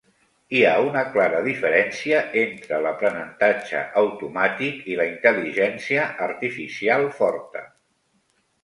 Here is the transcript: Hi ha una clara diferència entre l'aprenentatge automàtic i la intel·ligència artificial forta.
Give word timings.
Hi 0.59 0.61
ha 0.67 0.71
una 0.85 1.03
clara 1.17 1.41
diferència 1.47 2.21
entre 2.45 2.79
l'aprenentatge 2.87 3.85
automàtic 4.03 4.91
i 4.95 4.99
la 5.03 5.09
intel·ligència 5.13 6.11
artificial 6.31 7.09
forta. 7.21 7.67